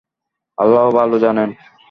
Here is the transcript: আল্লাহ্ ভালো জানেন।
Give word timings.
আল্লাহ্ 0.57 0.89
ভালো 0.91 1.15
জানেন। 1.19 1.49